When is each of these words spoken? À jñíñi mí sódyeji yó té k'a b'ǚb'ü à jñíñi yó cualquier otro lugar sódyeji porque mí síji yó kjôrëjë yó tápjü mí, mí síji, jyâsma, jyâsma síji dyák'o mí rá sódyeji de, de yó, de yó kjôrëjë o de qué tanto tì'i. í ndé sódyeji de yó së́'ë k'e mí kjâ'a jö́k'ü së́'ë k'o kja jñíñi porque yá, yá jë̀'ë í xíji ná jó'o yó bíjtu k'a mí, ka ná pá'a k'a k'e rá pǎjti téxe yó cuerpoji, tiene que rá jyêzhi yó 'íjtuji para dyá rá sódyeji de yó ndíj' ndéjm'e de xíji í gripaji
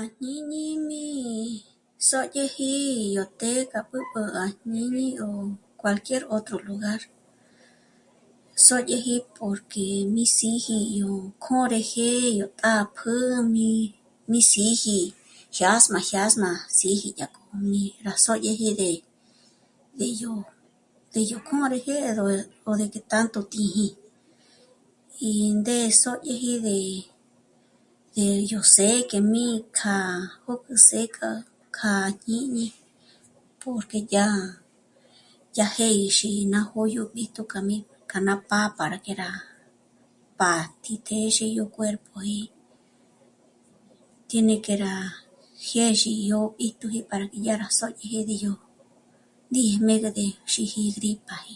À 0.00 0.02
jñíñi 0.20 0.64
mí 0.88 1.04
sódyeji 2.08 2.70
yó 3.14 3.24
té 3.40 3.50
k'a 3.72 3.80
b'ǚb'ü 3.90 4.22
à 4.44 4.44
jñíñi 4.60 5.04
yó 5.20 5.28
cualquier 5.80 6.22
otro 6.36 6.56
lugar 6.68 7.00
sódyeji 8.66 9.16
porque 9.38 9.84
mí 10.14 10.24
síji 10.36 10.76
yó 11.00 11.10
kjôrëjë 11.44 12.08
yó 12.38 12.46
tápjü 12.62 13.14
mí, 13.54 13.68
mí 14.30 14.40
síji, 14.52 14.98
jyâsma, 15.56 15.98
jyâsma 16.10 16.50
síji 16.78 17.08
dyák'o 17.18 17.42
mí 17.70 17.82
rá 18.06 18.12
sódyeji 18.24 18.68
de, 18.80 18.90
de 19.98 20.06
yó, 20.22 20.32
de 21.12 21.20
yó 21.30 21.38
kjôrëjë 21.46 21.94
o 22.68 22.70
de 22.80 22.86
qué 22.92 23.00
tanto 23.12 23.40
tì'i. 23.54 23.86
í 25.32 25.32
ndé 25.60 25.78
sódyeji 26.00 26.54
de 26.66 28.26
yó 28.50 28.60
së́'ë 28.74 29.06
k'e 29.10 29.18
mí 29.32 29.44
kjâ'a 29.76 30.16
jö́k'ü 30.44 30.74
së́'ë 30.88 31.08
k'o 31.16 31.30
kja 31.76 31.94
jñíñi 32.22 32.66
porque 33.60 33.98
yá, 34.14 34.26
yá 35.56 35.66
jë̀'ë 35.76 35.96
í 36.04 36.06
xíji 36.18 36.42
ná 36.52 36.60
jó'o 36.70 36.82
yó 36.96 37.02
bíjtu 37.14 37.42
k'a 37.52 37.60
mí, 37.68 37.76
ka 38.10 38.18
ná 38.26 38.34
pá'a 38.50 38.68
k'a 38.74 38.98
k'e 39.04 39.12
rá 39.22 39.30
pǎjti 40.38 40.92
téxe 41.06 41.46
yó 41.56 41.64
cuerpoji, 41.74 42.40
tiene 44.28 44.56
que 44.64 44.74
rá 44.84 44.94
jyêzhi 45.68 46.12
yó 46.30 46.40
'íjtuji 46.64 47.00
para 47.08 47.24
dyá 47.34 47.52
rá 47.62 47.68
sódyeji 47.78 48.20
de 48.28 48.34
yó 48.44 48.52
ndíj' 49.50 49.76
ndéjm'e 49.82 50.10
de 50.18 50.26
xíji 50.52 50.80
í 50.88 50.94
gripaji 50.96 51.54